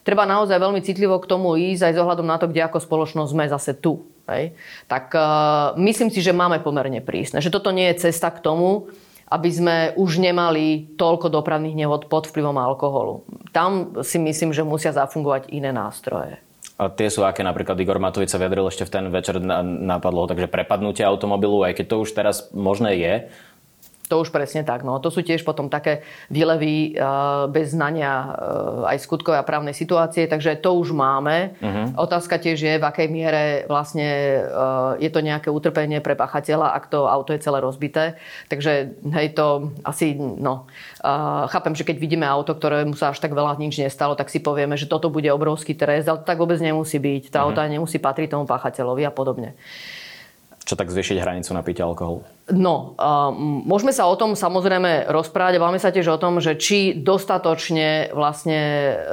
[0.00, 3.32] treba naozaj veľmi citlivo k tomu ísť aj s ohľadom na to, kde ako spoločnosť
[3.36, 4.08] sme zase tu.
[4.24, 4.56] Hej?
[4.88, 5.26] Tak a,
[5.76, 7.44] myslím si, že máme pomerne prísne.
[7.44, 8.88] Že toto nie je cesta k tomu,
[9.28, 13.28] aby sme už nemali toľko dopravných nehod pod vplyvom alkoholu.
[13.52, 16.40] Tam si myslím, že musia zafungovať iné nástroje.
[16.78, 17.42] Tie sú aké?
[17.42, 21.74] Napríklad Igor Matovič sa vyjadril ešte v ten večer, napadlo ho takže prepadnutie automobilu, aj
[21.74, 23.14] keď to už teraz možné je,
[24.08, 24.82] to už presne tak.
[24.82, 24.96] No.
[24.98, 30.24] To sú tiež potom také výlevy uh, bez znania uh, aj skutkovej a právnej situácie,
[30.24, 31.52] takže to už máme.
[31.60, 32.08] Uh-huh.
[32.08, 34.08] Otázka tiež je, v akej miere vlastne
[34.48, 38.16] uh, je to nejaké utrpenie pre pachateľa, ak to auto je celé rozbité.
[38.48, 40.64] Takže hej, to asi, no,
[41.52, 44.80] chápem, že keď vidíme auto, ktorému sa až tak veľa nič nestalo, tak si povieme,
[44.80, 47.28] že toto bude obrovský trest, ale to tak vôbec nemusí byť.
[47.28, 47.52] Tá uh-huh.
[47.52, 49.52] auto nemusí patriť tomu pachateľovi a podobne.
[50.68, 52.28] Čo tak zvýšiť hranicu na pitie alkoholu?
[52.52, 53.32] No, uh,
[53.64, 55.56] môžeme sa o tom samozrejme rozprávať.
[55.56, 58.60] Bavíme sa tiež o tom, že či dostatočne vlastne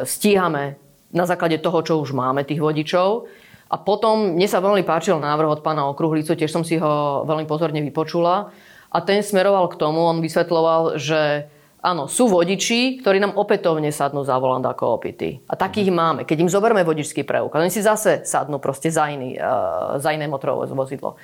[0.04, 0.76] stíhame
[1.16, 3.32] na základe toho, čo už máme, tých vodičov.
[3.72, 7.48] A potom, mne sa veľmi páčil návrh od pána Okruhlicu, tiež som si ho veľmi
[7.48, 8.52] pozorne vypočula.
[8.92, 11.48] A ten smeroval k tomu, on vysvetloval, že
[11.86, 15.46] Áno, sú vodiči, ktorí nám opätovne sadnú za volant ako opity.
[15.46, 15.96] A takých mm.
[15.96, 16.22] máme.
[16.26, 20.26] Keď im zoberme vodičský preukaz, oni si zase sadnú proste za, iný, uh, za iné
[20.26, 21.22] motorové vozidlo.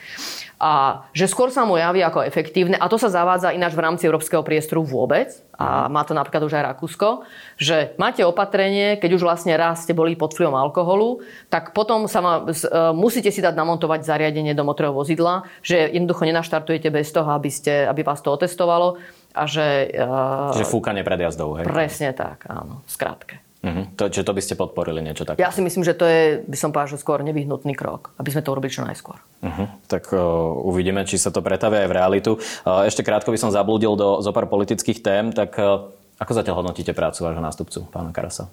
[0.62, 4.06] A že skôr sa mu javí ako efektívne, a to sa zavádza ináč v rámci
[4.06, 5.98] európskeho priestoru vôbec, a mhm.
[5.98, 7.26] má to napríklad už aj Rakúsko,
[7.58, 12.22] že máte opatrenie, keď už vlastne raz ste boli pod vplyvom alkoholu, tak potom sa
[12.22, 17.34] má, uh, musíte si dať namontovať zariadenie do motorového vozidla, že jednoducho nenaštartujete bez toho,
[17.34, 19.92] aby, ste, aby vás to otestovalo a že...
[19.96, 21.66] Uh, že fúkanie pred jazdou, hej?
[21.68, 23.40] Presne tak, áno, skrátke.
[23.62, 23.86] Uh-huh.
[23.94, 25.38] To, čiže to by ste podporili niečo také?
[25.38, 28.42] Ja si myslím, že to je, by som povedal, že skôr nevyhnutný krok, aby sme
[28.42, 29.22] to urobili čo najskôr.
[29.46, 29.70] Uh-huh.
[29.86, 30.22] Tak uh,
[30.66, 32.32] uvidíme, či sa to pretavia aj v realitu.
[32.66, 36.98] Uh, ešte krátko by som zablúdil do zopár politických tém, tak uh, ako zatiaľ hodnotíte
[36.98, 38.50] prácu vášho nástupcu, pána Karasa?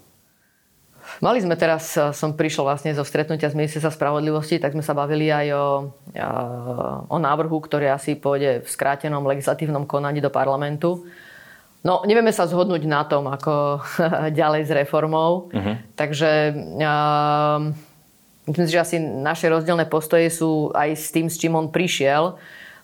[1.19, 4.95] Mali sme teraz, e, som prišiel vlastne zo stretnutia z ministerstva spravodlivosti, tak sme sa
[4.95, 5.67] bavili aj o,
[6.15, 6.27] e,
[7.11, 11.07] o návrhu, ktorý asi pôjde v skrátenom legislatívnom konaní do parlamentu.
[11.83, 13.83] No, nevieme sa zhodnúť na tom, ako
[14.39, 15.51] ďalej s reformou.
[15.51, 15.75] Uh-huh.
[15.95, 16.31] Takže
[16.83, 17.71] uh,
[18.51, 22.35] myslím si, že asi naše rozdielne postoje sú aj s tým, s čím on prišiel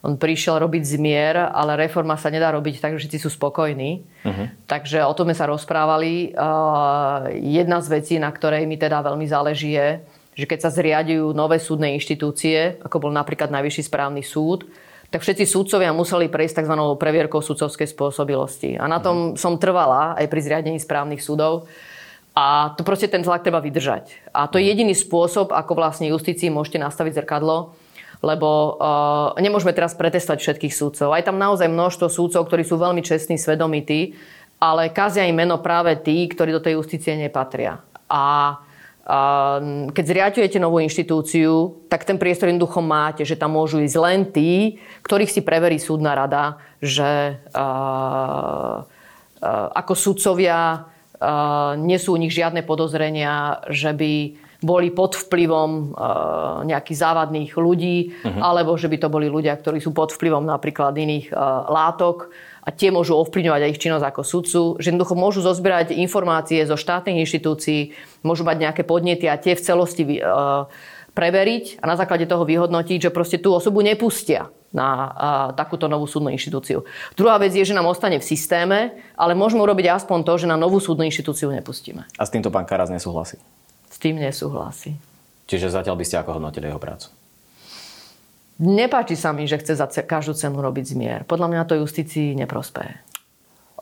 [0.04, 4.04] on prišiel robiť zmier, ale reforma sa nedá robiť tak, že všetci sú spokojní.
[4.20, 4.46] Uh-huh.
[4.68, 6.36] Takže o tom sme sa rozprávali.
[7.40, 10.04] Jedna z vecí, na ktorej mi teda veľmi záleží je,
[10.36, 14.68] že keď sa zriadujú nové súdne inštitúcie, ako bol napríklad Najvyšší správny súd,
[15.08, 16.74] tak všetci súdcovia museli prejsť tzv.
[17.00, 18.76] previerkou súdcovskej spôsobilosti.
[18.76, 19.40] A na tom uh-huh.
[19.40, 21.64] som trvala aj pri zriadení správnych súdov.
[22.34, 24.10] A to proste ten tlak treba vydržať.
[24.34, 27.78] A to je jediný spôsob, ako vlastne justícii môžete nastaviť zrkadlo,
[28.24, 31.12] lebo uh, nemôžeme teraz pretestovať všetkých súdcov.
[31.12, 34.16] Aj tam naozaj množstvo súdcov, ktorí sú veľmi čestní, svedomití,
[34.56, 37.84] ale kazia im meno práve tí, ktorí do tej justície nepatria.
[38.08, 38.56] A
[39.92, 44.80] keď zriadujete novú inštitúciu, tak ten priestor jednoducho máte, že tam môžu ísť len tí,
[45.04, 47.36] ktorých si preverí súdna rada, že
[49.76, 50.88] ako sudcovia
[51.84, 54.12] nie sú u nich žiadne podozrenia, že by
[54.64, 55.92] boli pod vplyvom
[56.64, 58.40] nejakých závadných ľudí, uh-huh.
[58.40, 61.30] alebo že by to boli ľudia, ktorí sú pod vplyvom napríklad iných
[61.68, 62.32] látok
[62.64, 66.80] a tie môžu ovplyvňovať aj ich činnosť ako sudcu, že jednoducho môžu zozbierať informácie zo
[66.80, 67.92] štátnych inštitúcií,
[68.24, 70.20] môžu mať nejaké podnety a tie v celosti e,
[71.12, 75.92] preveriť a na základe toho vyhodnotiť, že proste tú osobu nepustia na a, e, takúto
[75.92, 76.88] novú súdnu inštitúciu.
[77.12, 80.56] Druhá vec je, že nám ostane v systéme, ale môžeme urobiť aspoň to, že na
[80.56, 82.08] novú súdnu inštitúciu nepustíme.
[82.16, 83.36] A s týmto pán Karas nesúhlasí?
[84.04, 85.00] Tým nesúhlasí.
[85.48, 87.08] Čiže zatiaľ by ste ako hodnotili jeho prácu?
[88.60, 91.20] Nepáči sa mi, že chce za každú cenu robiť zmier.
[91.24, 93.00] Podľa mňa to justícii neprospeje.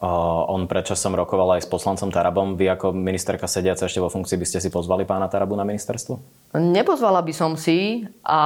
[0.03, 2.59] Uh, on predčasom rokoval aj s poslancom Tarabom.
[2.59, 6.19] Vy ako ministerka sediaca ešte vo funkcii by ste si pozvali pána Tarabu na ministerstvo?
[6.59, 8.43] Nepozvala by som si a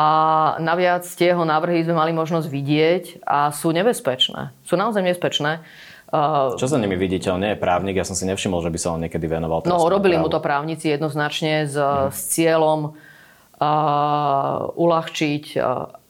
[0.60, 4.52] naviac tie jeho návrhy sme mali možnosť vidieť a sú nebezpečné.
[4.68, 5.64] Sú naozaj nebezpečné.
[6.06, 7.34] Uh, Čo za nimi vidíte?
[7.34, 9.66] On nie je právnik, ja som si nevšimol, že by sa on niekedy venoval.
[9.66, 10.26] No, robili právu.
[10.26, 12.14] mu to právnici jednoznačne s, uh-huh.
[12.14, 16.06] s cieľom uh, uľahčiť uh,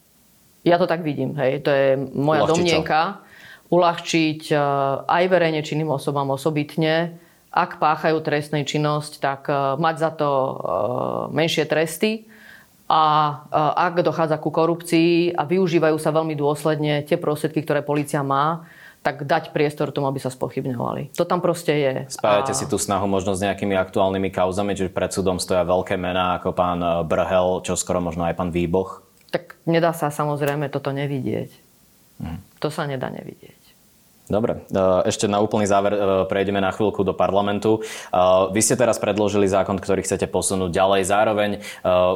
[0.67, 1.63] ja to tak vidím, hej.
[1.63, 3.01] To je moja Uľahčiť domnienka.
[3.07, 3.71] Čo?
[3.71, 4.57] Uľahčiť e,
[5.07, 7.23] aj verejne činným osobám osobitne.
[7.55, 10.53] Ak páchajú trestnej činnosť, tak e, mať za to e,
[11.31, 12.27] menšie tresty.
[12.87, 13.03] A
[13.51, 18.63] ak dochádza ku korupcii a využívajú sa veľmi dôsledne tie prostriedky, ktoré policia má,
[19.07, 21.15] tak dať priestor tomu, aby sa spochybňovali.
[21.15, 21.95] To tam proste je.
[22.11, 22.59] Spájate a...
[22.59, 26.51] si tú snahu možno s nejakými aktuálnymi kauzami, čiže pred súdom stoja veľké mená ako
[26.51, 29.07] pán Brhel, čo skoro možno aj pán Výboch?
[29.37, 31.51] tak nedá sa samozrejme toto nevidieť.
[32.17, 32.41] Hmm.
[32.65, 33.56] To sa nedá nevidieť.
[34.27, 37.79] Dobre, e, ešte na úplný záver e, prejdeme na chvíľku do parlamentu.
[37.79, 37.81] E,
[38.51, 41.01] vy ste teraz predložili zákon, ktorý chcete posunúť ďalej.
[41.07, 41.51] Zároveň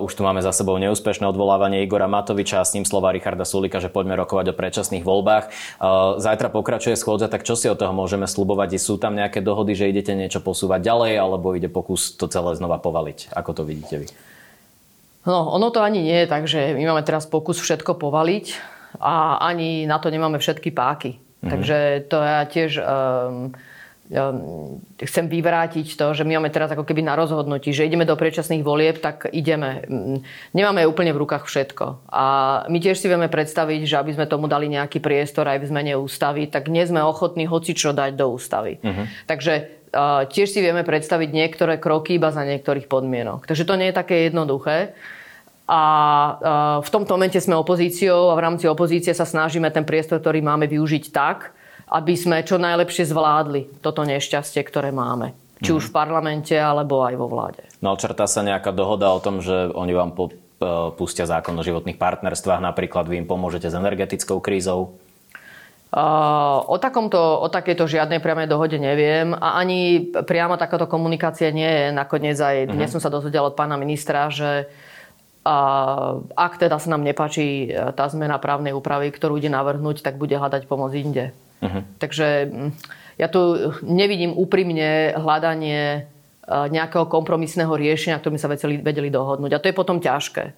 [0.03, 3.79] už tu máme za sebou neúspešné odvolávanie Igora Matoviča a s ním slova Richarda Sulika,
[3.79, 5.45] že poďme rokovať o predčasných voľbách.
[6.19, 8.83] Zajtra pokračuje schôdza, tak čo si od toho môžeme slubovať?
[8.83, 12.83] Sú tam nejaké dohody, že idete niečo posúvať ďalej, alebo ide pokus to celé znova
[12.83, 13.31] povaliť?
[13.37, 14.07] Ako to vidíte vy?
[15.29, 18.47] No, ono to ani nie je tak, že my máme teraz pokus všetko povaliť
[18.99, 21.30] a ani na to nemáme všetky páky.
[21.41, 21.51] Mm-hmm.
[21.51, 21.79] Takže
[22.13, 23.57] to ja tiež um,
[24.99, 28.67] chcem vyvrátiť to, že my máme teraz ako keby na rozhodnutí, že ideme do predčasných
[28.67, 29.87] volieb, tak ideme.
[30.51, 32.11] Nemáme úplne v rukách všetko.
[32.11, 32.25] A
[32.67, 35.95] my tiež si vieme predstaviť, že aby sme tomu dali nejaký priestor aj v zmene
[35.95, 38.83] ústavy, tak nie sme ochotní hoci čo dať do ústavy.
[38.83, 39.07] Mm-hmm.
[39.31, 39.55] Takže
[40.27, 43.47] tiež si vieme predstaviť niektoré kroky iba za niektorých podmienok.
[43.47, 44.95] Takže to nie je také jednoduché.
[45.71, 45.81] A
[46.83, 50.67] v tomto momente sme opozíciou a v rámci opozície sa snažíme ten priestor, ktorý máme,
[50.67, 51.55] využiť tak,
[51.87, 55.31] aby sme čo najlepšie zvládli toto nešťastie, ktoré máme.
[55.63, 57.63] Či už v parlamente, alebo aj vo vláde.
[57.85, 60.35] No črtá sa nejaká dohoda o tom, že oni vám po,
[60.97, 64.97] pustia zákon o životných partnerstvách, napríklad vy im pomôžete s energetickou krízou?
[65.91, 71.87] O, takomto, o takejto žiadnej priamej dohode neviem a ani priama takáto komunikácia nie je.
[71.91, 72.99] Nakoniec aj dnes uh-huh.
[72.99, 74.71] som sa dozvedel od pána ministra, že
[75.41, 75.57] a
[76.37, 80.37] ak teda sa nám nepáči e, tá zmena právnej úpravy, ktorú ide navrhnúť, tak bude
[80.37, 81.33] hľadať pomoc inde.
[81.65, 81.81] Uh-huh.
[81.97, 82.53] Takže
[83.17, 86.01] ja tu nevidím úprimne hľadanie e,
[86.45, 89.57] nejakého kompromisného riešenia, ktorým sa vedeli, vedeli dohodnúť.
[89.57, 90.53] A to je potom ťažké.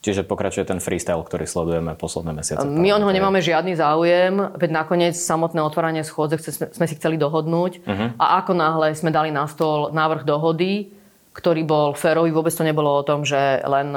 [0.00, 2.64] Čiže pokračuje ten freestyle, ktorý sledujeme posledné mesiace.
[2.64, 7.84] My on ho nemáme žiadny záujem, veď nakoniec samotné otváranie schôdze sme si chceli dohodnúť
[7.84, 8.08] uh-huh.
[8.16, 10.88] a ako náhle sme dali na stôl návrh dohody,
[11.30, 13.94] ktorý bol férový, vôbec to nebolo o tom, že len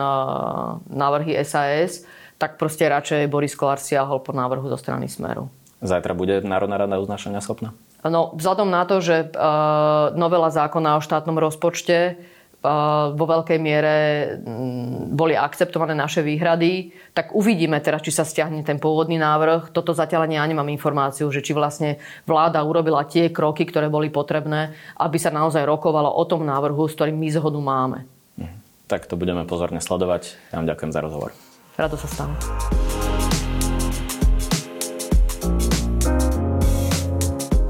[0.89, 2.05] návrhy SAS,
[2.37, 5.49] tak proste radšej Boris Kolár siahol po návrhu zo strany Smeru.
[5.83, 7.73] Zajtra bude Národná rada uznášania schopná?
[8.03, 9.31] No, vzhľadom na to, že
[10.13, 12.19] novela zákona o štátnom rozpočte
[13.13, 13.95] vo veľkej miere
[14.39, 19.75] mm, boli akceptované naše výhrady, tak uvidíme teraz, či sa stiahne ten pôvodný návrh.
[19.75, 24.07] Toto zatiaľ ani ja nemám informáciu, že či vlastne vláda urobila tie kroky, ktoré boli
[24.07, 28.07] potrebné, aby sa naozaj rokovalo o tom návrhu, s ktorým my zhodu máme.
[28.39, 28.87] Mhm.
[28.87, 30.39] Tak to budeme pozorne sledovať.
[30.55, 31.35] Ja vám ďakujem za rozhovor.
[31.75, 32.92] Rado sa stalo.